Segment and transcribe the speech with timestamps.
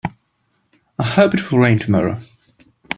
[0.97, 2.19] I hope it will rain tomorrow.